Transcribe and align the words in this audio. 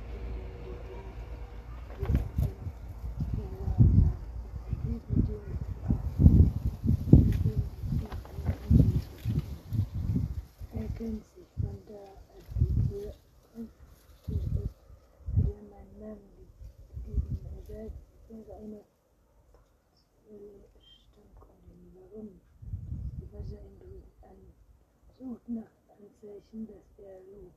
Anzeichen, 26.52 26.68
dass 26.68 27.06
er 27.06 27.20
log 27.32 27.54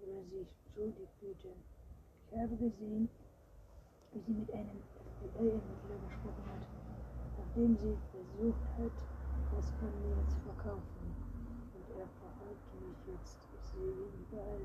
oder 0.00 0.24
sich 0.24 0.48
schuldig 0.74 1.08
fühlte. 1.20 1.48
Ich 2.30 2.38
habe 2.38 2.56
gesehen, 2.56 3.08
wie 4.12 4.20
sie 4.20 4.32
mit 4.32 4.50
einem 4.52 4.82
FBI-Ermittler 5.20 5.98
gesprochen 6.08 6.44
hat, 6.48 6.66
nachdem 7.38 7.76
sie 7.76 7.96
versucht 8.10 8.64
hat, 8.78 8.96
was 9.54 9.70
von 9.72 9.92
mir 10.02 10.16
zu 10.28 10.40
verkaufen. 10.40 11.04
Und 11.74 11.86
er 11.98 12.08
verfolgt 12.08 12.68
mich 12.80 13.14
jetzt. 13.14 13.38
Ich 13.54 13.68
sehe 13.68 13.92
ihn 13.92 14.26
überall. 14.30 14.64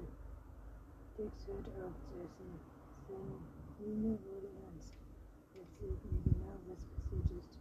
Dex 1.17 1.47
hört 1.47 1.67
auf 1.83 1.95
zu 2.07 2.13
essen. 2.23 2.59
Seine 3.07 3.35
Miene 3.79 4.17
wurde 4.23 4.47
ernst. 4.63 4.95
Er 5.55 5.61
erzählt 5.61 5.99
mir 6.11 6.21
genau, 6.23 6.55
was 6.67 6.79
passiert 6.95 7.31
ist. 7.37 7.59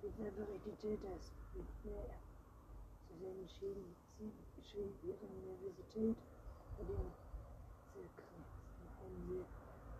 Peter 0.00 0.30
berichtete, 0.30 0.96
dass 1.04 1.32
Whitney 1.52 2.08
zu 3.04 3.12
seinen 3.18 3.48
Schienen 3.48 3.97
ihre 4.78 5.26
Universität 5.26 6.16
bei 6.76 6.84
den 6.84 7.10
Wenn 9.02 9.26
dir 9.26 9.44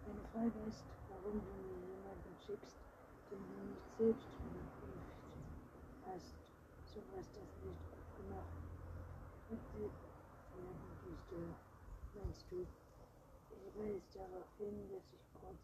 eine 0.07 0.23
Frage 0.31 0.59
ist, 0.69 0.85
warum 1.11 1.43
du 1.43 1.51
mir 1.67 1.83
jemanden 1.83 2.35
schickst, 2.47 2.77
den 3.31 3.43
du 3.43 3.59
nicht 3.75 3.91
selbst 3.99 4.31
überprüft 4.39 5.19
hast, 6.07 6.35
so 6.95 7.03
hast 7.11 7.31
das 7.35 7.51
nicht 7.67 7.83
gut 7.91 8.09
gemacht. 8.23 8.55
Bitte 9.51 9.91
werden 10.55 10.95
düster, 11.03 11.43
meinst 12.15 12.47
du? 12.51 12.63
Ich 12.63 13.75
weise 13.75 14.07
darauf 14.15 14.47
hin, 14.59 14.87
dass 14.95 15.11
ich 15.11 15.27
kurz 15.35 15.63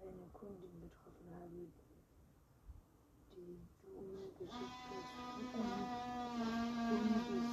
eine 0.00 0.26
Kundin 0.32 0.80
getroffen 0.80 1.28
habe, 1.28 1.68
die 3.36 3.60
du 3.84 4.00
mir 4.00 4.32
geschickt 4.38 4.84
hast, 4.88 5.12
und 5.34 5.94
einen 6.94 7.44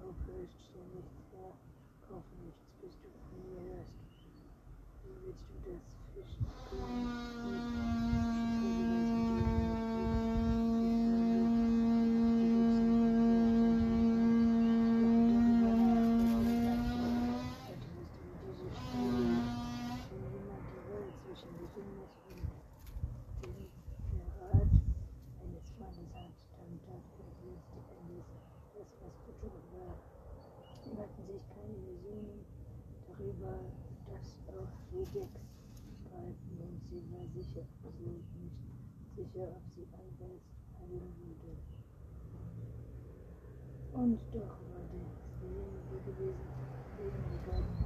Aufhörst, 0.00 0.56
stell 0.64 0.88
nichts 0.94 1.18
her, 1.32 1.52
kaufe 2.08 2.34
nichts, 2.44 2.64
bis 2.80 2.94
du 3.02 3.08
von 3.28 3.40
mir 3.44 3.60
hörst. 3.74 3.96
Wie 5.04 5.16
willst 5.26 5.46
du 5.48 5.54
das 5.70 5.84
Fischen 6.14 6.46
Sie 30.88 30.94
machten 30.94 31.26
sich 31.26 31.42
keine 31.52 31.74
Illusionen 31.74 32.46
darüber, 33.06 33.60
dass 34.08 34.28
Redex 34.98 35.30
greifen 36.10 36.58
und 36.58 36.80
sie 36.90 37.02
war 37.12 37.24
sicher, 37.32 37.62
absolut 37.84 38.26
nicht 38.34 38.58
sicher, 39.14 39.46
ob 39.46 39.62
sie 39.76 39.86
anders 39.94 40.42
handeln 40.74 41.14
würde. 41.22 41.54
Und 43.92 44.18
doch 44.34 44.58
war 44.66 44.82
Dex 44.90 45.14
derjenige 45.40 46.00
gewesen, 46.02 46.50
den 46.98 47.14
die 47.30 47.38
Garten 47.46 47.77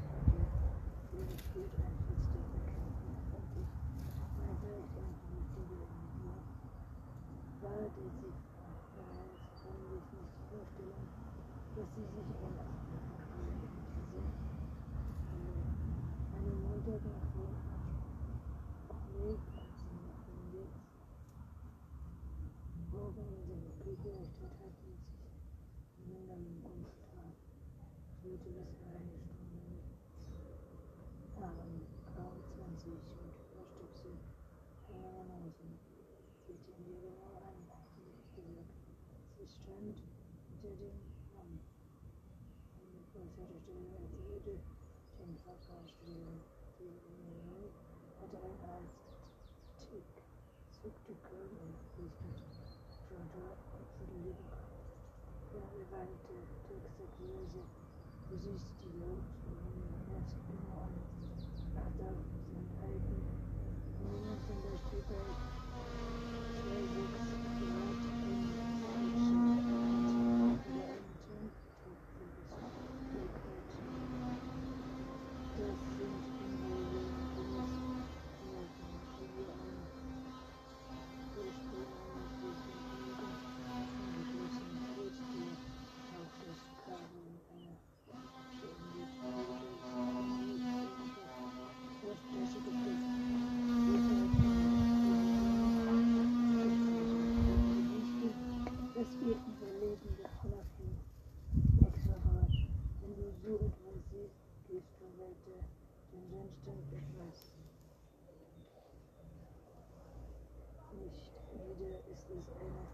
Entweder 112.32 112.88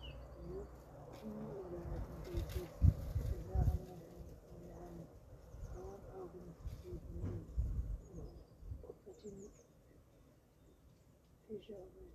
ist 0.00 0.08
es 0.08 0.16
eine 0.32 0.48
Lücken 0.48 1.34
oder 1.60 1.80
irgendwelches 1.92 2.72
Sachen 3.52 3.80
in 3.84 4.00
ihren 4.64 5.04
Frauenaugen 5.68 6.46
sieht 6.82 7.04
man 7.20 7.44
Opportunity. 8.88 9.68
Fische 11.46 11.76
aber 11.76 12.08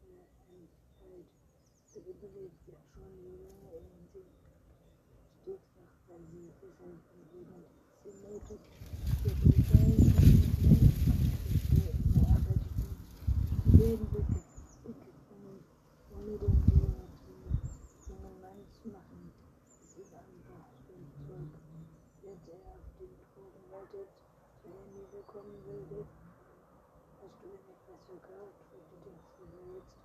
eine 0.00 0.24
Entscheid. 0.48 1.28
Der 1.94 2.02
überlebt 2.08 2.62
ja 2.68 2.78
schon 2.94 3.12
lange 3.44 3.72
in 3.76 4.08
sich. 4.12 4.32
Stichfach, 5.42 5.92
weil 6.08 6.24
sie 6.32 6.48
festhalten 6.56 7.20
wurden. 7.32 7.68
Sie 8.04 8.16
notet, 8.24 8.62
der 9.24 9.34
Polizei 9.36 9.92
arbeiteten. 12.32 12.96
Sie 13.64 13.78
werden 13.78 14.06
weggekommen, 14.12 15.60
ohne 16.12 16.36
den 16.38 16.56
Tür 16.66 16.98
zu 17.98 18.12
sogar 28.08 28.48
trödelte 28.70 29.10
sie 29.12 29.42
überhitzt. 29.42 29.98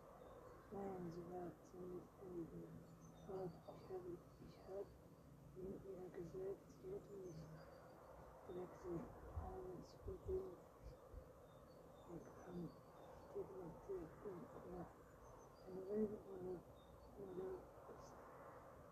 Nein, 0.73 1.05
sie 1.13 1.25
war 1.29 1.51
ziemlich. 1.69 2.09
Aber 3.29 3.45
ich 3.45 4.25
habe, 4.65 4.89
ihm 5.55 5.77
ihr 5.85 6.09
gesagt, 6.17 6.61
sie 6.81 6.89
hätte 6.89 7.13
mich 7.13 7.37
gewechselt. 8.47 9.05
Alles 9.37 9.85
Problem. 10.03 10.49
Er 12.09 12.19
kam, 12.41 12.57
steht 13.29 13.49
mit 13.53 13.73
sehr 13.85 14.05
viel 14.17 14.41
klar. 14.49 14.89
Eine 15.69 15.81
Welt 15.93 16.13
ohne 16.33 16.53
Urlaub 17.21 17.61
ist, 17.93 18.09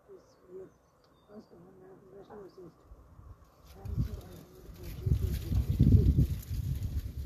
bis 0.06 0.24
wir 0.48 0.66
ausgefunden 1.34 1.82
haben, 1.82 2.06
was 2.14 2.28
los 2.30 2.54
ist. 2.62 2.78
Haben 3.74 3.96
Sie 4.06 4.14
eine 4.22 4.38
Hypothese 4.54 5.52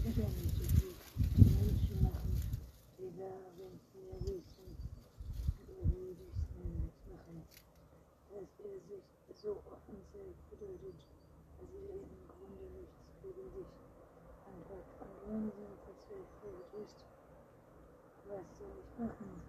Sicher 0.06 0.28
nicht 0.28 0.56
so 0.56 0.64
viel. 0.78 0.94
Die 1.36 1.50
Menschen 1.50 2.02
machen 2.02 2.36
Fehler, 2.96 3.36
wenn 3.58 3.74
sie 3.90 3.98
mehr 4.06 4.20
wissen. 4.22 4.70
Und 5.58 5.68
er 5.68 5.84
will 5.90 6.14
dich 6.14 6.34
schnell 6.46 6.88
machen. 7.10 7.42
Dass 8.30 8.50
er 8.62 8.78
sich 8.86 9.06
so 9.34 9.50
offen 9.66 9.98
zeigt, 10.12 10.40
bedeutet, 10.50 10.98
dass 11.58 11.70
er 11.74 11.94
im 12.06 12.22
Grunde 12.30 12.66
nichts 12.78 13.02
gegen 13.20 13.50
dich 13.50 13.72
anhat 14.46 14.86
und 15.02 15.14
langsam 15.26 15.74
verzweifelt 15.84 16.70
ist. 16.86 16.98
Was 18.30 18.46
soll 18.58 18.78
ich 18.78 18.92
machen? 19.02 19.42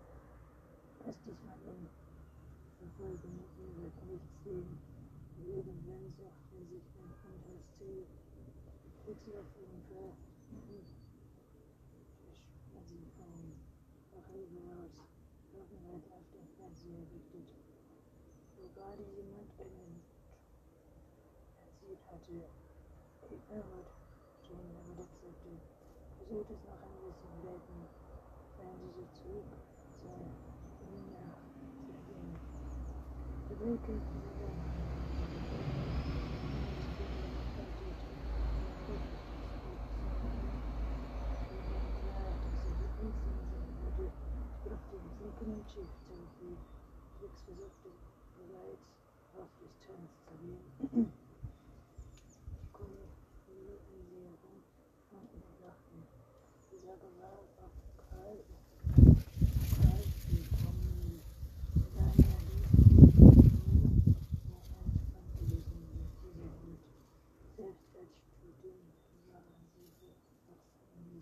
Lass 1.05 1.17
dich 1.21 1.39
mal 1.45 1.61
um. 1.69 1.85
Verfolge 2.77 3.27
mit 3.29 3.51
mir 3.57 3.71
wird 3.77 3.97
nichts 4.09 4.43
sehen. 4.43 4.77
Und 5.37 5.47
irgendwann 5.47 6.05
sucht 6.17 6.46
er 6.57 6.65
sich 6.65 6.89
ein 6.97 7.13
anderes 7.21 7.69
Ziel. 7.77 8.01
Wechsel 9.05 9.33
auf 9.37 9.51
jeden 9.61 9.81
Fall. 9.93 10.09
Mhm. 10.49 10.81
Sie 12.87 13.05
vom 13.13 13.53
Verfolger 14.09 14.65
aus, 14.81 14.95
Augen 15.53 15.77
weiter 15.85 16.17
auf 16.17 16.25
den 16.33 16.47
Fernseher 16.57 17.05
richtet, 17.13 17.45
wo 18.57 18.65
gerade 18.73 19.03
jemand 19.13 19.53
einen 19.61 20.01
Erzählt 21.61 22.01
hatte. 22.09 22.49
Albert, 23.53 23.91
Jane 24.47 24.73
aber 24.81 24.97
wechselte, 24.97 25.51
versucht 26.17 26.49
es 26.49 26.61
noch 26.65 26.81
ein 26.81 26.97
bisschen 27.05 27.35
bleiben, 27.43 27.85
während 28.57 28.79
sie 28.81 28.91
sich 28.97 29.11
zurück 29.13 29.51
zur 30.01 30.25
Linie 30.89 31.21
zu 31.85 31.93
gehen. 32.07 32.33
Die 33.45 33.55
Wolke 33.59 33.93
dieser 33.93 34.47
Schiff 45.77 45.91
zurückblieb. 46.07 46.57
Fix 47.19 47.41
versuchte 47.43 47.89
bereits 48.37 48.87
auf 49.37 49.49
Distanz 49.59 50.09
zu 50.25 50.33
gehen. 50.41 51.13
Komme 52.73 53.03
Minuten 53.47 53.99
sie 54.09 54.25
herum 54.25 54.63
und 55.11 55.27
überwachten. 55.37 55.99
Die 56.71 56.79
Sache 56.81 57.09
war 57.19 57.35
auf 57.37 57.51
Karl 58.09 58.41
Karl 59.77 60.03
gekommen. 60.25 61.21
Daher 61.95 62.39
die 62.47 62.63
Anfang 64.81 65.27
gewesen 65.37 65.79
mit 65.93 66.11
dieser 66.23 66.49
Wut. 66.63 66.81
Selbst 67.55 67.91
als 67.93 68.13
Student 68.33 68.97
waren 69.29 69.61
sie 69.75 69.89
so 69.99 70.09
wachsen 70.47 71.21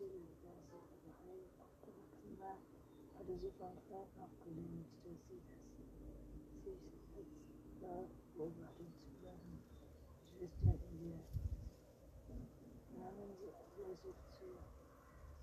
Still, 0.00 0.24
da 0.40 0.52
sie 0.64 0.80
aber 0.80 1.12
heil 1.26 1.44
aufgewachsen 1.60 2.32
war, 2.40 2.56
hatte 3.20 3.36
sie 3.36 3.52
von 3.58 3.76
klein 3.84 4.08
auf 4.16 4.32
gelernt, 4.40 4.88
dass 5.04 5.20
sie 5.28 5.44
das 6.64 6.80
sich 6.80 6.96
als 7.20 7.28
war, 7.84 8.08
beobachtet 8.32 8.90
zu 8.96 9.10
bleiben. 9.20 9.60
Die 9.60 10.48
Schwester 10.48 10.72
in 10.88 10.96
der 11.04 11.20
nahmen 12.96 13.30
sie 13.36 13.52
fleißig 13.76 14.16
zu 14.40 14.48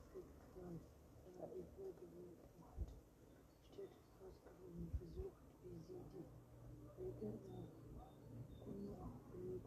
Spektrum, 0.09 0.81
hat 1.39 1.51
statt 3.73 3.93
ausgewogen 4.17 4.89
versucht, 4.97 5.39
wie 5.63 5.77
sie 5.87 6.01
die 6.13 6.25
Regeln 6.97 7.39
unauffällig 8.65 9.63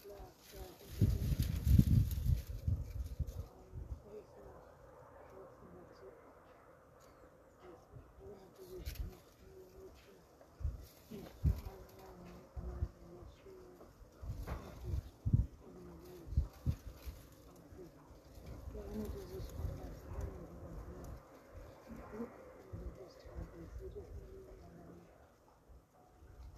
Schlafsaal 0.00 0.72
hinter 0.80 1.12
dem 1.12 1.42
Häuser 4.08 4.48
Schürzenwechsel. 5.28 6.12
Es 7.68 7.80
wunderte 8.18 8.64
sich 8.72 8.88
nicht 9.02 9.28
nur 9.44 9.68
Mädchen, 9.76 10.16
nicht 11.10 11.36
einmal 11.44 11.84
Namen, 12.00 12.40
aber 12.56 12.80
in 12.80 13.12
der 13.12 13.28
Schule 13.28 13.76
wirklich 14.48 15.04
unnervös 15.60 16.32
und 17.52 17.64
fit. 17.76 17.92
Er 18.72 18.80
erinnerte 18.80 19.20
sich 19.28 19.46
an 19.52 19.68
das 19.76 20.00
Rennen 20.16 20.48
und 20.64 20.80
Meer. 20.88 21.12
Ende 22.72 22.88
des 22.96 23.12
Tages 23.20 23.68
jede 23.80 24.00
Familie 24.08 24.48
allein. 24.48 24.96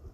Die 0.04 0.13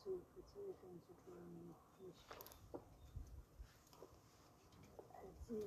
Dazu 0.00 0.22
verzweifeln 0.34 0.98
zu 1.02 1.14
tun, 1.24 1.44
nicht. 1.98 2.26
Als 5.12 5.38
sie 5.48 5.64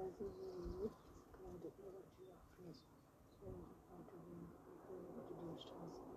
sah 0.00 0.08
sie 0.16 0.24
wie 0.24 0.80
nichts 0.80 1.12
gerade 1.36 1.68
ihre 1.76 2.00
Tür 2.16 2.32
aufschloss. 2.32 2.88
Es 3.28 3.36
war 3.44 3.52
ein 3.52 3.68
Auto 3.92 4.16
ging 4.24 4.48
unter 4.88 5.28
der 5.28 5.60
Straße. 5.60 6.08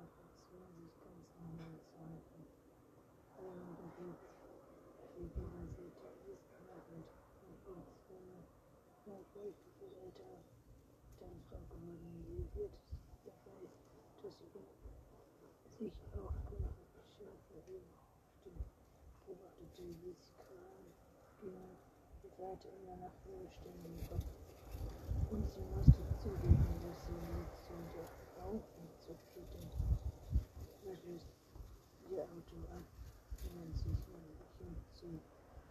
Aber 0.00 0.24
es 0.32 0.40
war 0.48 0.64
sich 0.80 0.96
ganz 1.04 1.28
normal 1.36 1.76
zu 1.84 1.92
halten. 2.00 2.40
Allen 3.36 3.76
behielt 3.76 4.20
viel 5.12 5.28
ihrer 5.28 5.66
Seite 5.76 6.08
ist 6.24 6.48
geordnet. 6.56 7.08
Und 7.44 7.84
jetzt 7.84 8.08
war 8.08 8.24
noch 8.32 8.48
furchtbar 9.04 9.52
viel 9.76 9.92
älter 10.00 10.32
dann 11.20 11.36
Frau 11.52 11.60
geworden. 11.68 12.24
Sie 12.24 12.48
wird 12.56 12.80
dabei, 13.28 13.60
dass 14.24 14.40
sie 14.40 14.48
sich 14.56 15.92
auch 16.16 16.32
Schärfe 17.12 17.60
beobachtete, 17.60 18.56
beobachtete, 19.28 19.84
wie 20.00 20.16
es 20.16 20.32
kam, 20.48 20.80
ging, 21.44 21.76
die 22.22 22.25
Seite 22.36 22.68
immer 22.68 22.96
nach 23.00 23.16
im 23.88 23.96
Kopf. 24.12 24.28
Und 25.32 25.48
sie 25.48 25.64
musste 25.72 26.04
zugeben, 26.20 26.68
dass 26.84 27.08
sie 27.08 27.16
mit 27.32 27.48
so 27.64 27.72
der 27.96 28.04
Frau 28.36 28.52
nicht 28.52 29.00
so 29.00 29.16
Das 30.84 31.00
ist 31.16 31.32
ihr 32.12 32.20
Auto 32.20 32.56
ab, 32.76 32.84
während 33.40 33.72
sie 33.72 33.88
hin 34.60 34.76
zu, 34.92 35.08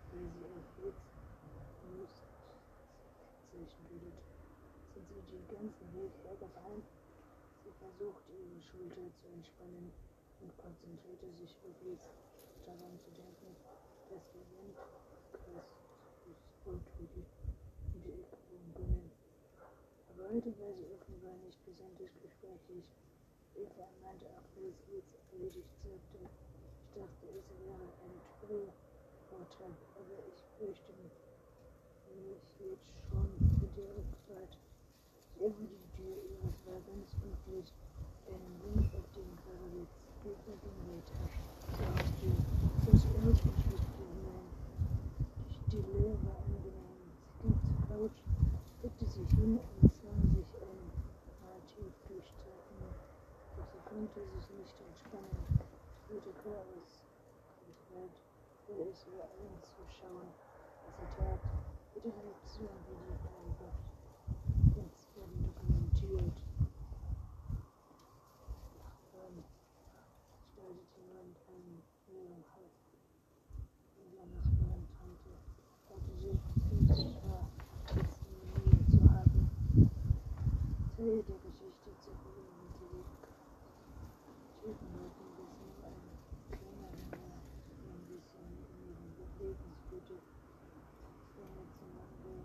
weil 0.09 0.25
sie 0.33 0.41
auf 0.49 0.65
jetzt 0.81 1.05
Muszeichen 1.85 2.33
bildet. 3.85 4.17
Sind 4.89 5.05
sie 5.05 5.21
den 5.21 5.45
ganzen 5.45 5.85
Weg 5.93 6.17
hergefahren? 6.25 6.81
Sie 7.61 7.73
versuchte 7.77 8.33
ihre 8.33 8.57
Schulter 8.65 9.05
zu 9.21 9.29
entspannen 9.37 9.93
und 10.41 10.49
konzentrierte 10.57 11.29
sich 11.29 11.53
wirklich 11.61 12.01
daran 12.65 12.97
zu 12.97 13.13
denken, 13.13 13.53
dass 14.09 14.25
der 14.33 14.45
Wind 14.49 14.73
krass 15.29 15.74
durchs 16.65 16.89
Auto 16.97 17.21
die 17.93 18.09
können. 18.73 19.11
Aber 20.09 20.23
heute 20.33 20.49
war 20.57 20.73
sie 20.73 20.89
offenbar 20.89 21.37
nicht 21.45 21.61
besonders 21.65 22.09
gesprächig. 22.21 22.83
Eva 23.53 23.85
meinte 24.01 24.25
auch, 24.33 24.49
weil 24.57 24.73
sie 24.73 24.97
jetzt 24.97 25.13
erledigt 25.31 25.69
sagte. 25.85 26.25
Ich 26.25 26.89
dachte, 26.97 27.25
es 27.37 27.47
wäre 27.61 27.85
ein 28.01 28.17
Vortrag, 29.29 29.77
aber 29.93 30.17
ich 30.25 30.41
fürchte 30.57 30.91
mich 31.03 31.13
jetzt 32.59 32.91
schon 33.09 33.29
für 33.59 33.69
die 33.75 33.85
Rückfahrt. 33.85 34.57
Sie 35.37 35.45
öffnete 35.45 35.75
die 35.75 35.91
Tür 36.01 36.17
Team 49.35 49.59
anfangen, 49.59 50.31
sich 50.31 50.47
um 50.63 50.79
Marty 51.43 51.91
durchzuhalten. 52.07 52.87
Doch 53.57 53.67
sie 53.67 53.83
konnte 53.83 54.23
sich 54.31 54.47
nicht 54.55 54.79
entspannen. 54.79 55.43
Fühlte 56.07 56.31
Körpers 56.39 57.03
kontrolliert, 57.59 58.15
wurde 58.67 58.89
es 58.95 59.03
über 59.03 59.27
allen 59.27 59.59
zuschauen, 59.59 60.31
was 60.87 60.95
sie 60.95 61.09
tat. 61.19 61.39
Jede 61.95 62.15
Reaktion, 62.15 62.79
wie 62.87 62.95
die 62.95 63.24
Teil 81.05 81.21
der 81.21 81.37
Geschichte 81.37 81.93
zu 82.01 82.09
verlieren, 82.17 82.65
die 82.81 83.05
Typen 84.57 84.89
wollten 84.97 85.27
bis 85.37 85.53
nur 85.53 85.77
ein 85.85 86.01
kleiner 86.49 86.89
Händler 86.97 87.37
ein 87.93 88.01
bisschen 88.09 88.49
in 88.49 88.89
ihren 88.89 89.13
Lebensgüte 89.37 90.17
Dinge 91.37 91.61
zu 91.77 91.85
machen, 91.93 92.41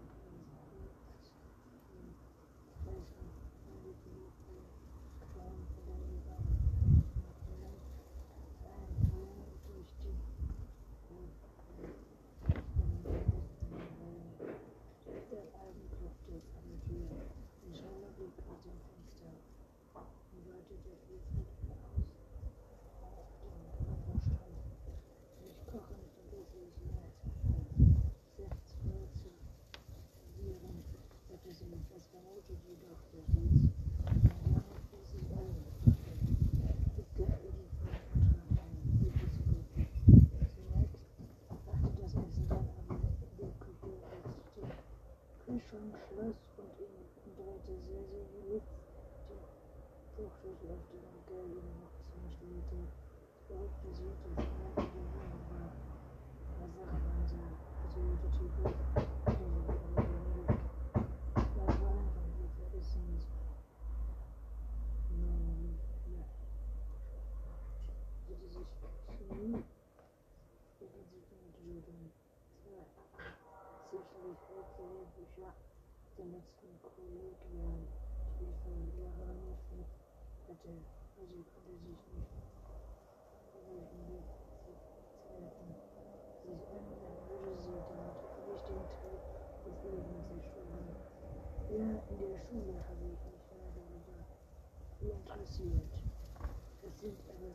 Fleisch 2.84 3.12
und 3.16 3.32
Melodie 3.64 4.28
für 4.44 4.60
Clown 5.32 5.64
oder 5.80 5.96
über 6.04 6.36
ein 6.36 6.60
durch 9.72 9.92
die 10.04 10.20
der 15.30 15.46
Abend 15.54 15.86
klopfte 15.94 16.34
es 16.36 16.46
an 16.58 16.66
der 16.68 16.80
Tür. 16.90 17.06
Ein 17.62 17.74
schneller 17.74 18.10
Blick 18.18 18.34
aus 18.50 18.62
dem 18.66 18.78
Fenster. 18.82 19.30
Und 19.94 20.42
Leute 20.50 20.74
der 20.82 20.98
Vielfalt 21.06 21.54
im 21.62 21.70
Haus 21.86 22.10
auf 23.06 23.30
dem 23.38 23.62
Körperstand. 23.78 24.58
Nicht 25.38 25.62
kochen 25.70 26.02
vergesse 26.18 26.58
ich 26.66 26.76
mehr. 26.82 27.06
Selbst 28.34 28.74
voll 28.82 29.06
zu 29.14 29.30
servieren, 30.34 30.82
hatte 31.30 31.50
sie 31.54 31.78
es 31.94 32.06
vermutet, 32.10 32.58
jedoch 32.66 33.02
der 33.14 33.22
Ries. 33.38 33.70
Lange 34.50 34.82
fuhr 34.90 35.04
sie 35.06 35.22
an. 35.30 35.54
Blickte 36.90 37.22
für 37.38 37.52
die 37.54 37.70
Vortrag 37.78 38.66
Hilfe 38.98 39.26
zu 39.30 39.42
gucken. 39.46 39.86
Zunächst 40.50 40.98
brachte 41.66 41.90
das 42.02 42.12
Essen 42.18 42.48
dann 42.48 42.66
aber 42.66 42.98
der 43.38 43.52
Küche 43.62 43.94
als 44.10 44.34
Stück. 44.50 44.74
Kühlschrank 45.50 45.94
schloss 46.06 46.38
und 46.58 46.70
ihn 46.78 46.94
umdrehte 47.26 47.74
sehr, 47.82 48.04
sehr 48.06 48.26
gelitzt 48.30 48.70
die 49.26 49.40
Fruchtschüssel 50.14 50.70
auf 50.70 50.86
den 50.92 51.10
gelben 51.26 51.66
Hochzeitschnitte. 51.80 52.78
Verrückte 53.48 53.88
sie, 53.90 54.14
dass 54.22 54.36
er 54.36 54.70
der 54.76 54.84
Hunde 54.94 55.26
war. 55.50 55.74
Der 56.54 56.68
Sache 56.70 56.98
waren 57.02 57.26
sie, 57.26 57.42
isolierte 57.82 58.30
Typen, 58.30 58.62
die 58.62 59.34
sie 59.34 59.58
über 59.58 59.74
den 59.74 60.28
Weg. 60.38 60.54
Das 61.34 61.74
war 61.82 61.92
einfach 61.98 62.26
wie 62.38 62.50
vergessen. 62.54 63.18
Nun, 65.10 65.78
ja. 66.14 66.24
Hätte 68.28 68.48
sich 68.48 68.68
Chemie 69.18 69.64
intensiv 70.78 71.26
mit 71.42 71.56
Juden. 71.66 72.12
Tja, 72.62 72.86
Lehrbücher 74.80 75.52
der 76.16 76.24
letzten 76.24 76.72
Kollegien, 76.80 77.86
die 78.40 78.52
von 78.64 78.80
Lehrern 78.96 79.40
hätte, 79.44 79.84
also 80.48 80.70
konnte 81.12 81.36
sich 81.36 82.00
nicht 82.00 82.30
zählten. 85.28 85.68
Sich 86.40 86.60
würde 87.28 87.52
sie 87.60 87.76
damit 87.88 88.16
wichtigen 88.48 88.88
Teil 88.88 89.20
des 89.64 89.76
Lebens 89.84 90.24
zerstören. 90.28 90.88
Ja, 91.70 91.88
in 92.08 92.18
der 92.18 92.38
Schule 92.40 92.74
habe 92.80 93.04
ich 93.04 93.20
mich 93.30 93.44
darüber 93.52 93.84
interessiert. 95.00 95.92
Es 96.82 97.00
sind 97.00 97.20
aber 97.28 97.52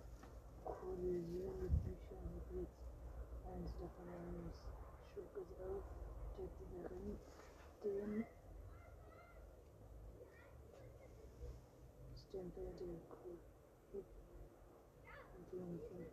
kuriose 0.63 1.67
Bücher 1.84 2.22
mit. 2.53 2.70
Eins 3.46 3.72
davon 3.79 4.51
schlug 5.13 5.32
es 5.38 5.51
auf, 5.62 5.95
den 7.86 8.25
Stempel 12.15 12.65
der 12.80 12.98
Covid 13.10 14.06
und 15.38 15.54
Linken. 15.54 16.06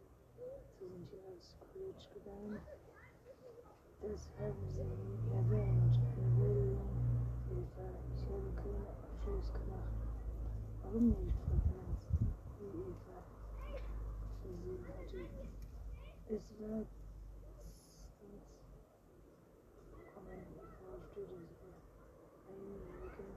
Sie 0.78 0.86
sind 0.86 1.08
hier 1.08 1.24
aus 1.34 1.56
College 1.60 2.04
gegangen. 2.12 2.60
Das 4.02 4.28
haben 4.38 4.68
sie 4.70 4.84
nie 4.84 5.30
erwähnt. 5.32 5.94
William, 6.36 6.92
Eva, 7.50 7.88
ich 8.14 8.22
habe 8.24 8.50
keinen 8.56 8.86
Abschluss 8.88 9.48
gemacht. 9.54 9.96
Warum 10.82 11.08
nicht, 11.08 11.38
Frau 11.40 11.56
Franz? 11.72 12.00
Wie 12.60 12.72
Eva 12.82 13.18
gesehen 14.42 14.84
hatte. 14.88 15.20
Es 16.28 16.44
war 16.60 16.84
kommen, 20.14 20.44
Frau 20.78 21.00
Stüdesberg. 21.10 21.62
Einwirken, 22.48 23.32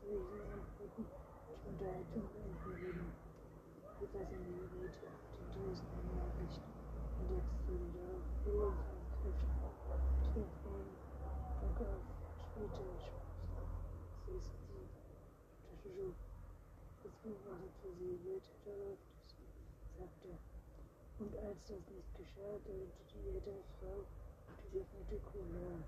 zwischen 0.00 0.40
Antworten, 0.52 1.04
Einführen. 2.14 3.10
Wir 3.98 4.08
fassen 4.08 4.38
die 4.46 4.54
Geräte 4.54 5.02
auf 5.10 5.26
den 5.34 5.50
Dosen 5.50 5.86
Nachricht. 6.14 6.62
Und 7.18 7.26
jetzt 7.34 7.58
wurde 7.66 7.90
darauf 7.90 8.22
Wilhelm 8.46 8.72
von 9.18 9.34
Kräften. 9.34 9.54
Telefon, 10.22 10.86
Verkauf, 11.58 12.06
später 12.38 12.86
Spaß. 13.02 13.70
Sie 14.26 14.36
ist 14.38 14.54
die 14.62 14.86
Tasche 15.66 15.90
schob. 15.90 16.14
Das 17.02 17.14
beobachtete 17.18 17.90
sie 17.98 18.14
wild 18.22 18.46
darauf, 18.62 18.98
sagte. 19.98 20.38
Und 21.18 21.34
als 21.34 21.66
das 21.66 21.82
nicht 21.90 22.14
geschah, 22.14 22.54
deutete 22.62 23.02
die 23.10 23.26
ältere 23.26 23.62
Frau 23.78 24.06
auf 24.06 24.54
die 24.62 24.70
geöffnete 24.70 25.18
Cola. 25.34 25.82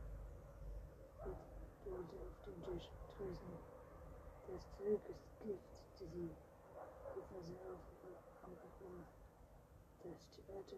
Deutete 1.22 2.18
auf 2.18 2.34
den 2.46 2.58
Tisch, 2.66 2.90
Tresen. 3.14 3.76
Das 4.46 4.62
Zeug 4.78 5.02
ist 5.10 5.26
Gift, 5.42 5.76
sagte 5.98 6.06
sie. 6.14 6.30
Die 6.30 7.22
Fasse 7.32 7.56
auf 7.66 7.82
am 8.44 8.52
Abgrund. 8.52 9.08
Das 10.04 10.28
Theater 10.30 10.76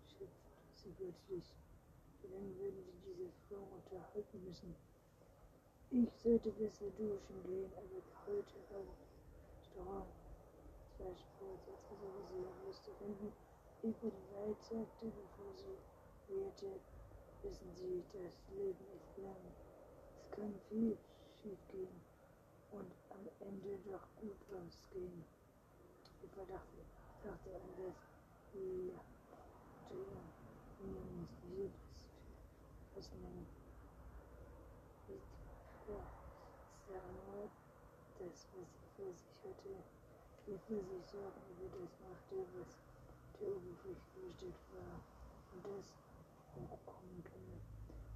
erschöpft 0.00 0.48
sie 0.72 0.91
plötzlich. 1.02 1.44
Lange 2.30 2.54
würden 2.58 2.84
sie 2.86 2.98
diese 3.02 3.30
Frau 3.48 3.66
unterhalten 3.74 4.44
müssen? 4.44 4.74
Ich 5.90 6.08
sollte 6.22 6.50
besser 6.52 6.88
duschen 6.96 7.42
gehen, 7.44 7.70
aber 7.74 7.98
heute 8.26 8.56
auch 8.70 8.94
Restaurant. 9.58 10.06
Zwei 10.96 11.14
Sport, 11.18 11.60
jetzt 11.66 11.86
versuche 11.88 12.22
sie 12.30 12.44
herauszufinden, 12.46 13.32
über 13.82 14.10
die 14.14 14.26
Welt 14.32 14.62
sagte, 14.62 15.10
bevor 15.10 15.52
sie 15.56 15.76
wehrte. 16.28 16.80
Wissen 17.42 17.74
Sie, 17.74 18.04
das 18.12 18.38
Leben 18.56 18.86
ist 18.94 19.18
lang. 19.18 19.42
Es 20.14 20.30
kann 20.30 20.54
viel 20.68 20.96
schiefgehen 21.42 22.00
und 22.70 22.92
am 23.10 23.26
Ende 23.40 23.78
doch 23.90 24.06
gut 24.20 24.38
ausgehen. 24.54 25.24
Ich 26.22 26.30
verdachte, 26.30 26.78
dachte 27.24 27.50
an 27.56 27.84
das 27.84 27.96
Ja. 28.54 30.31
Was 32.94 33.10
man 33.18 33.34
nicht 33.34 33.50
versah, 35.86 36.02
das, 38.18 38.46
was 38.54 38.68
sie 38.70 38.86
vor 38.94 39.12
sich 39.12 39.38
hatte, 39.42 39.74
viel 40.66 40.82
sich 40.86 41.06
Sorgen 41.10 41.42
über 41.50 41.66
das 41.82 41.98
machte, 41.98 42.46
was 42.58 42.78
der 43.40 43.48
Oberfläche 43.48 43.98
versteckt 44.14 44.66
war 44.70 45.02
und 45.50 45.62
das 45.66 45.86
hochkommen 46.54 47.24
könne, 47.26 47.58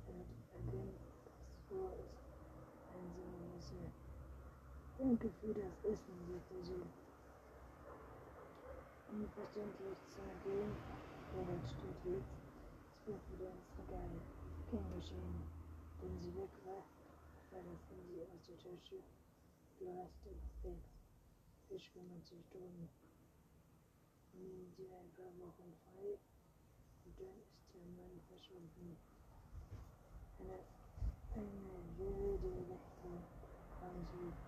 damit 0.07 0.31
was 0.31 1.91
ist, 1.99 2.23
einsame 2.95 3.39
Messe. 3.51 3.81
Danke 4.99 5.31
für 5.41 5.55
das 5.55 5.75
Essen, 5.83 6.15
sagte 6.31 6.63
sie. 6.63 6.87
Unverständlich 9.11 9.99
zu 10.11 10.23
gehen, 10.45 10.73
Robert 11.35 11.67
steht 11.67 12.01
jetzt, 12.05 12.46
es 13.07 13.13
wird 13.13 13.31
wieder 13.31 13.51
ins 13.51 13.71
Regal. 13.79 14.11
Kein 14.69 14.91
Geschehen. 14.99 15.47
Wenn 16.01 16.19
sie 16.19 16.35
weg 16.35 16.51
war, 16.65 16.83
war 17.53 17.63
das 17.63 17.81
Handy 17.87 18.21
aus 18.23 18.43
der 18.49 18.59
Tasche. 18.59 18.99
Du 19.79 19.87
hast 19.95 20.19
den 20.25 20.41
Steaks. 20.59 20.91
Fisch 21.69 21.91
25 21.91 22.47
Stunden. 22.47 22.89
Nehmen 24.35 24.73
Sie 24.77 24.87
ein 24.91 25.11
paar 25.15 25.31
Wochen 25.39 25.73
frei 25.87 26.19
und 27.07 27.15
dann 27.19 27.39
ist 27.47 27.75
der 27.75 27.87
Mann 27.95 28.21
verschwunden. 28.27 28.97
Eine, 30.39 30.59
eine 31.35 31.79
wilde 31.99 32.49
Nächte 32.67 33.11
haben 33.81 34.07
sie, 34.11 34.19
war 34.19 34.19
wilde 34.19 34.27
Nächte. 34.27 34.46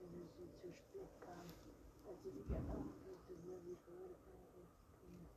Dass 0.00 0.10
sie 0.36 0.48
zu 0.60 0.68
spät 0.76 1.08
kam, 1.24 1.46
als 2.06 2.18
sie 2.22 2.32
wieder 2.36 2.60
aufblickte, 2.68 3.32
sie 3.64 3.76
gerade 3.86 4.16
eine 4.28 4.64
Kinder 5.00 5.32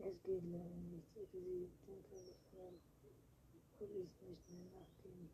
Es 0.01 0.23
geht 0.23 0.43
leider 0.51 0.75
nicht, 0.89 1.13
hätte 1.13 1.39
sie 1.39 1.69
den 1.85 2.03
Kalifan 2.03 2.79
Polis 3.77 4.09
nicht 4.21 4.49
mehr 4.49 4.65
nachgehen. 4.73 5.29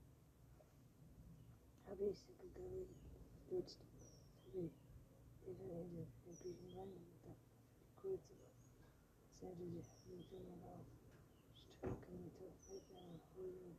Habe 1.86 2.06
ich 2.06 2.20
sie 2.20 2.34
gegeben, 2.34 2.96
stützt 3.46 3.80
sie 4.52 4.72
ihre 5.48 5.74
Hände 5.74 6.08
wirklich 6.26 6.76
Wandmutter 6.76 7.36
die 7.80 8.02
kurze 8.02 8.35
Seite 9.46 9.62
die 9.62 10.24
Finger 10.26 10.58
auf, 10.74 10.90
strecke 11.54 12.18
mit 12.18 12.34
der 12.42 12.50
Fläche 12.66 12.98
und 12.98 13.22
Folie. 13.38 13.78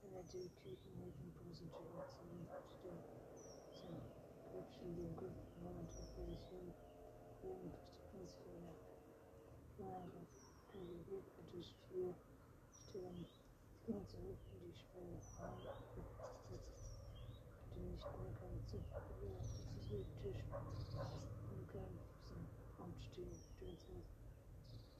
Einer 0.00 0.24
der 0.32 0.48
Küchenhilfen 0.64 1.28
positiv 1.36 1.76
zu 1.76 3.44
stellen. 3.76 4.00
Köpfchen 4.48 4.96
den 4.96 5.12
Kopf 5.14 5.44
und 5.60 5.76
Opposition 5.76 6.72
wegen 7.42 7.68
Verstärkungsfehler. 7.68 8.72
Wahre 9.76 10.24
Priorität 10.72 11.24
durch 11.52 11.74
vier 11.92 12.14
Stellen. 12.72 13.26
Ging 13.84 14.06
zurück 14.08 14.40
in 14.56 14.72
die 14.72 14.72
Schwelle 14.72 15.20
Raum 15.36 15.60
die 17.74 17.80
nicht 17.92 18.08
mehr 18.08 18.32
kann 18.40 18.56
zu 18.64 18.76
ja, 18.80 19.36
zu 19.84 20.00
Tisch 20.24 20.48
und 20.48 21.68
kann 21.68 21.92
zum 22.24 22.40
Aufstehen 22.80 23.36
stürzen. 23.36 24.16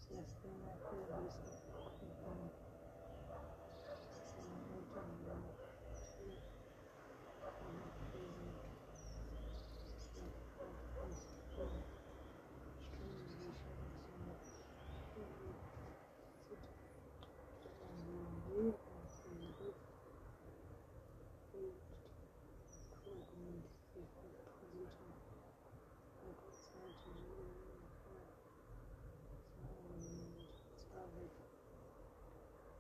Das 0.09 0.33
Thema 0.41 0.71
für 0.89 1.03
Wissen 1.19 1.51
und 2.25 2.53
seine 4.25 4.57
Eltern 4.73 5.11
waren 5.27 5.51
für 5.51 5.65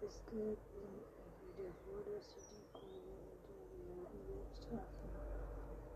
Es 0.06 0.22
gilt 0.30 0.62
wieder 0.70 1.74
vor, 1.82 1.98
dass 2.06 2.30
sie 2.30 2.46
die 2.46 2.70
Kurve 2.70 3.26
unter 3.26 3.58
Behörden 3.74 4.22
bestrafen, 4.46 5.10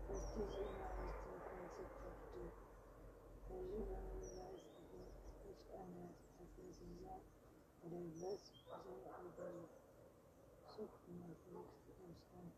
was 0.09 0.35
diese 0.35 0.67
immer 0.67 0.91
aus 0.99 1.15
dem 1.23 1.39
Konzept 1.47 1.95
brachte. 2.03 2.43
Herr 3.47 3.63
Lüberne 3.71 4.11
beweist 4.19 4.67
nicht 5.47 5.63
anders, 5.71 6.15
als 6.43 6.51
dass 6.59 6.75
sie 6.75 6.91
sagt, 6.99 7.31
oder 7.87 8.03
was 8.19 8.43
soll 8.67 8.99
aber 9.15 9.71
suchten 10.75 11.13
nach 11.23 11.39
nächsten 11.47 11.95
Umstand. 12.03 12.51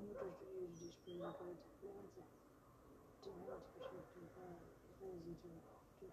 Mutter 0.00 0.32
studierte 0.32 0.80
die 0.80 0.92
Spielerkeit, 0.92 1.60
während 1.84 2.08
sie 2.08 2.24
mit 2.24 3.20
dem 3.20 3.36
Hand 3.52 3.68
beschäftigt 3.76 4.32
war, 4.32 4.56
reisierte 4.96 5.60
auf 5.60 5.84
die 6.00 6.08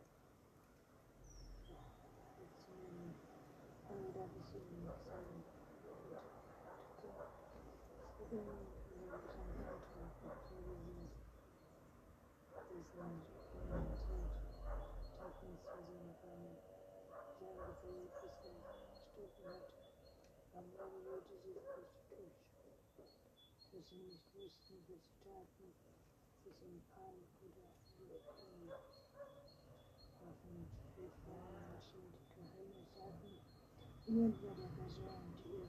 Lektionen. 2.36 3.16
Aber 3.88 4.12
darf 4.12 4.28
ich 4.36 4.52
Ihnen 4.52 4.84
nicht 4.84 5.04
sagen, 5.08 5.44
Sie 8.20 8.36
werden 8.36 8.68
in 8.92 9.08
der 9.08 9.20
kleinen 9.24 9.64
Antrag 9.64 10.12
vorgesehen, 10.52 11.08
dass 12.52 12.68
nicht 12.68 12.92
ohne 13.00 13.24
Zeit 13.24 14.36
Tappens 15.16 15.62
für 15.64 15.84
seine 15.88 16.14
Familie 16.20 16.60
Jahre 17.40 17.72
verliebt 17.80 18.20
bis 18.20 18.36
er 18.44 18.60
gestoßen 18.92 19.46
hat. 19.48 19.72
Am 20.52 20.68
Morgen 20.76 21.00
wollte 21.08 21.34
sie 21.40 21.56
fast 21.64 21.96
durch, 22.12 22.36
dass 23.88 23.96
sie 23.96 24.04
nicht 24.04 24.28
wussten, 24.36 24.76
was 24.88 25.00
sie 25.00 25.16
taten, 25.24 25.72
sich 26.44 26.62
in 26.62 26.82
Panik 26.92 27.32
oder 27.40 27.72
in 28.44 28.68
Waffen 30.20 30.68
für 30.96 31.10
Frauen 31.24 31.56
Menschen, 31.56 32.04
die 32.12 32.20
Geheimnis 32.36 32.92
hatten. 33.00 33.40
Niemand 34.08 34.36
war 34.44 34.56
der 34.56 34.72
Person, 34.76 35.24
die 35.44 35.52
ihr 35.52 35.68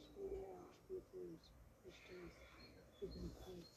Ich 0.00 0.14
will 0.16 0.32
eher 0.32 0.62
Spielpuls 0.70 1.50
bestimmt 1.82 2.30
für 3.00 3.08
den 3.08 3.30
Puls. 3.34 3.68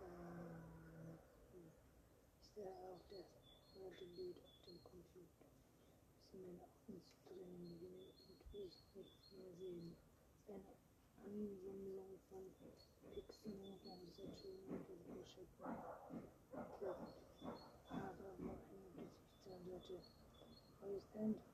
Äh, 0.00 1.14
ist 2.42 2.56
ja 2.56 2.66
auch 2.66 3.00
der 3.10 3.24
alte 3.80 4.06
Bild 4.06 4.36
auf 4.42 4.50
dem 4.66 4.82
Computer. 4.82 5.46
Ist 6.18 6.34
in 6.34 6.42
den 6.42 6.60
Augen 6.60 7.00
zu 7.04 7.14
drinnen, 7.28 7.70
ich 8.52 8.84
nicht 8.94 9.32
mehr 9.38 9.54
sehen. 9.54 9.96
Ist 10.40 10.50
eine 10.50 10.64
Ansammlung 11.24 12.18
von 12.28 12.44
Pixeln 13.12 13.60
und 13.60 13.80
Saturn 14.10 14.58
und 14.68 14.86
Geschichten. 15.20 15.62
close 20.84 21.02
the 21.14 21.20
window. 21.20 21.53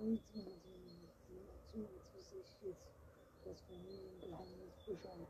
nicht 0.00 0.26
zu 0.28 0.38
ich 1.76 2.62
jetzt 2.62 2.88
das 3.44 3.60
Familiengeheimnis 3.68 4.72
Bescheid. 4.86 5.28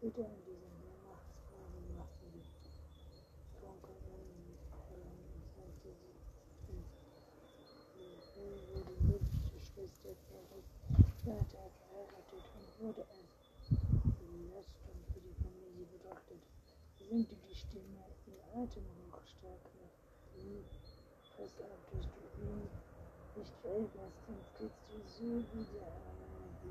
Bitte 0.00 0.20
in 0.26 0.42
dieser 0.42 0.74
Nachtsphase 1.06 1.78
machte 1.94 2.26
sich 2.34 2.50
Tonka 3.62 3.94
ohne 4.10 4.58
Verlangen 4.90 5.30
und 5.38 5.46
zeigte 5.54 5.94
sich 6.02 6.18
ins 6.66 6.90
Wohl 8.34 8.58
wurde 8.74 8.94
mündliche 9.06 9.60
Schwester 9.62 10.10
verrückt. 10.34 10.74
Vater 11.22 11.70
verheiratet 11.78 12.42
und 12.58 12.68
wurde 12.82 13.06
als 13.06 13.70
Belastung 13.70 14.98
für 15.14 15.20
die 15.20 15.36
Familie 15.38 15.86
betrachtet. 15.94 16.42
Sinkte 16.98 17.36
die 17.48 17.54
Stimme 17.54 18.02
in 18.26 18.34
Atem 18.50 18.95
Verhältnis 23.66 24.46
trittst 24.56 24.88
du 24.88 24.96
so 25.08 25.42
wieder 25.52 25.90
an 26.06 26.54
die 26.62 26.70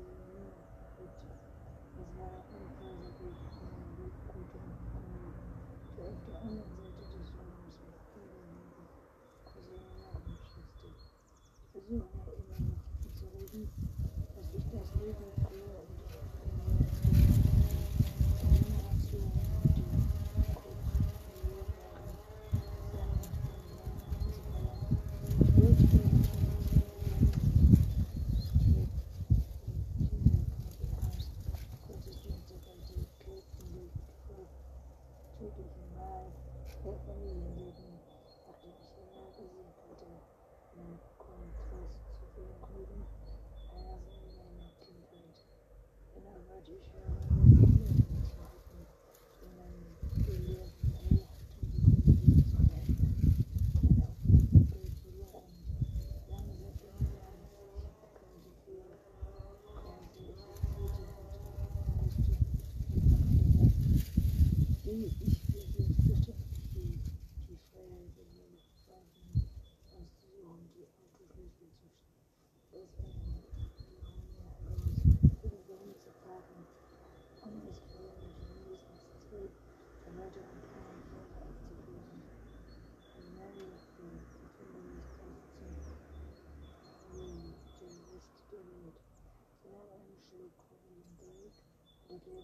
With 92.26 92.42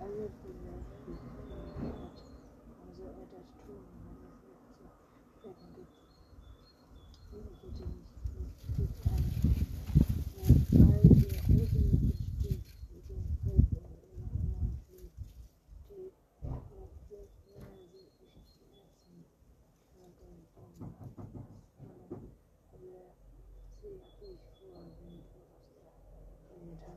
I 0.00 0.04
love 0.06 0.32
the 0.42 0.50
love 0.66 1.31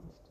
nicht. 0.03 0.25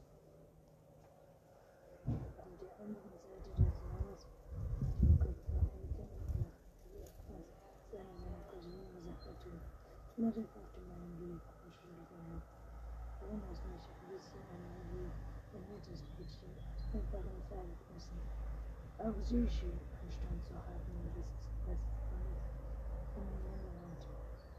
Mutter 10.25 10.41
brachte 10.57 10.81
meinen 10.89 11.21
Weg 11.21 11.37
und 11.37 11.75
schrieb 11.75 12.01
mir, 12.01 12.41
warum 13.21 13.43
hast 13.45 13.61
du 13.61 13.69
mich 13.69 13.87
ein 13.87 14.09
bisschen 14.09 14.41
an 14.49 14.57
meinem 14.63 14.89
Weg 14.97 15.13
vermitteltes 15.53 16.01
Brötchen 16.17 16.49
einfach 16.97 17.23
entfernen 17.29 17.77
müssen? 17.93 18.19
Auch 19.05 19.19
Sushi 19.21 19.69
anstand 20.01 20.41
zu 20.49 20.55
halten, 20.55 20.97
bis 21.13 21.29
es 21.29 21.45
fest 21.67 21.93
war. 22.09 22.41
In 23.21 23.31
Irland, 23.43 24.01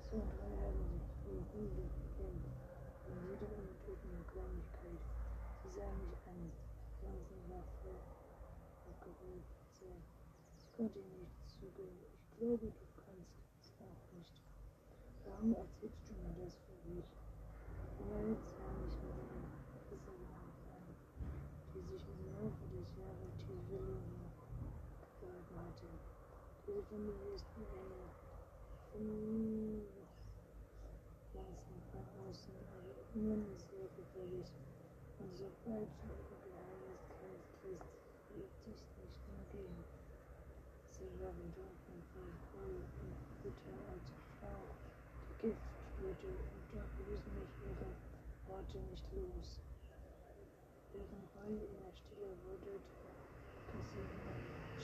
so 0.05 0.21
drei 0.37 0.53
Jahre, 0.53 0.85
wo 1.25 1.33
Rüde 1.55 1.87
gekämpft 1.97 2.54
niederen 3.25 3.65
und 3.65 3.79
toten 3.85 4.11
Bequemlichkeit. 4.21 5.01
Sie 5.63 5.71
sah 5.73 5.89
mich 5.97 6.15
an, 6.29 6.51
Johnson 7.01 7.41
war 7.49 7.65
voll 7.81 7.99
abgerührt. 8.85 9.49
Ich 10.57 10.77
konnte 10.77 10.99
ihm 10.99 11.19
nicht 11.19 11.37
zugeben. 11.49 11.99
Ich 12.13 12.37
glaube, 12.37 12.67
du 12.69 12.85
kannst 13.01 13.33
es 13.61 13.73
auch 13.81 14.03
nicht. 14.13 14.41
Warum 15.25 15.55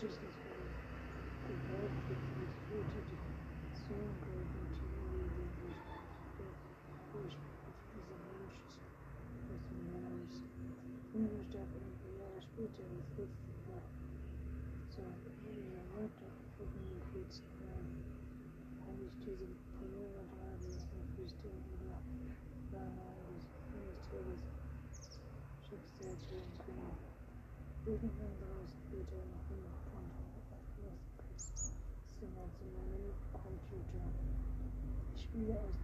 just 0.02 0.18
consciousness 0.18 0.34
was 0.50 0.74
evolved 1.46 1.94
with 2.10 2.18
this 2.34 2.50
so 2.70 2.76
soul 3.86 4.10
Ich 35.34 35.81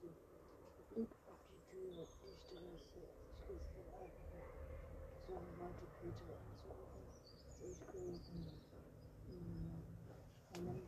Blick 0.00 1.12
auf 1.26 1.40
die 1.48 1.60
Tür, 1.70 2.06
die 2.22 2.34
Straße, 2.36 3.00
ich 3.48 3.62
riss 3.76 3.88
atmen. 3.92 4.46
So 5.26 5.34
wollte 5.34 5.86
Peter 6.00 6.32
anzurufen, 6.38 7.04
ich 7.60 7.78
grüßen. 7.86 8.40
Einem 10.54 10.80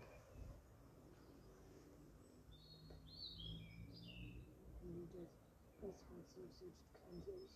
Handy 4.83 5.07
des 5.09 5.33
Pressvollzugs 5.81 6.59
sitzt, 6.59 6.87
kannte 7.01 7.31
ich. 7.31 7.55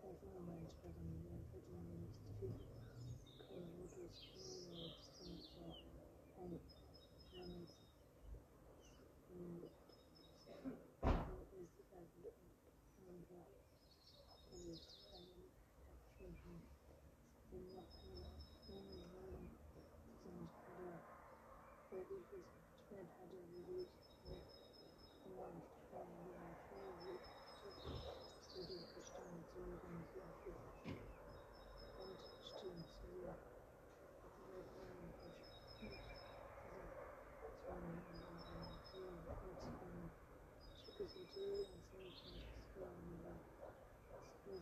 Telefonnummern 0.00 0.66
sprechen, 0.68 1.08
wir 1.22 1.38
verdienen 1.50 2.00
nicht 2.02 2.18
viel. 2.38 2.58
Keine 3.48 3.66
Fotos, 3.66 4.18
nur 4.34 4.72
jetzt 4.78 5.16
und 5.20 5.40
so. 5.42 5.60
Ein 6.42 6.60
Moment. 7.40 7.88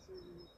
Ich 0.08 0.55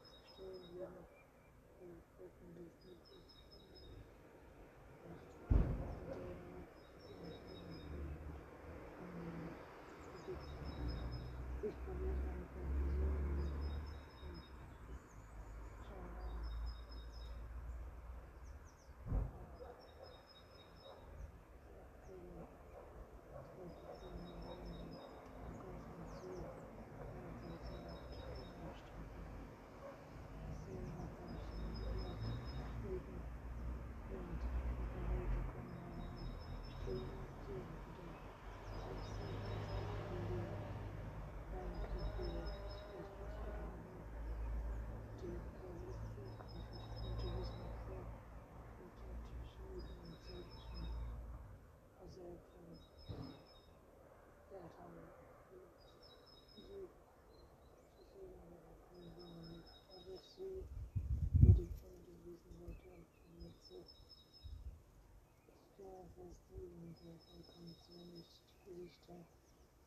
Gesichter 68.65 69.27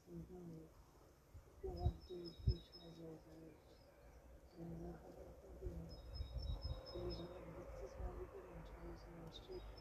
sind 0.05 0.29
neu. 0.29 0.67
Beobachte 1.61 2.13
ich 2.13 2.35
mich 2.47 2.65
also 2.83 3.17
selbst. 3.23 3.71
Eine 4.59 4.75
Sache 4.75 5.07
der 5.15 5.31
Verbindung. 5.39 5.87
Lese 6.93 7.21
ein 7.21 7.55
letztes 7.55 7.93
Mal 7.99 8.13
über 8.19 8.41
den 8.43 8.63
Tausend 8.75 9.15
und 9.23 9.80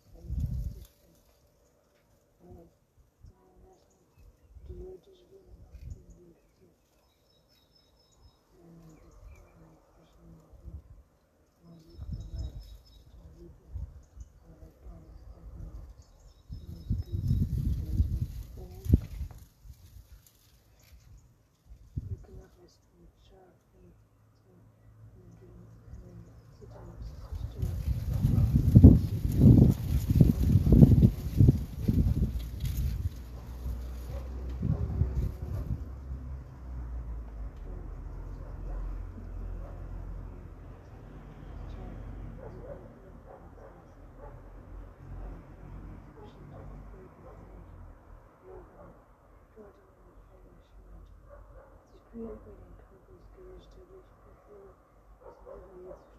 Gefühle, 52.21 52.37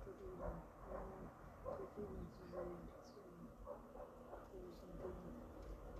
studieren, 0.02 0.58
lernen, 0.90 1.30
Verfügung 1.62 2.26
zu 2.34 2.42
sehen, 2.50 2.82
zum 4.80 4.90
großen 4.98 5.22
Ding. 5.22 5.46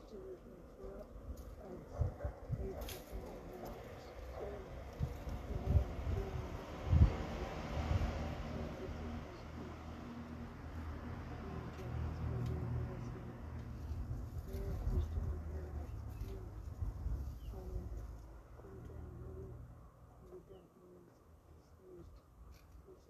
Stelle 0.09 0.31
ich 0.33 0.43
mir 0.43 0.67
vor, 0.75 1.07
als 1.63 2.43
Hilfe 2.59 2.99
von 3.07 3.19
der 3.23 3.31
Option, 3.31 4.73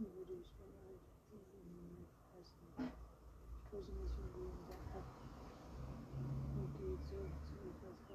Wissen 0.02 0.14
würde 0.16 0.32
ich 0.32 0.48
von 0.58 0.66
all 0.82 0.98
diesen 1.30 1.62
Moment 1.74 2.08
essen. 2.38 2.66
Ich 2.76 3.56
spreche 3.66 3.92
mich 3.92 4.10
von 4.12 4.28
dem 4.34 4.56
da 4.68 4.74
ab 4.98 5.06
und 6.56 6.70
gehe 6.78 6.98
zurück 7.06 7.34
zu 7.46 8.11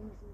Thank 0.00 0.12
you. 0.22 0.30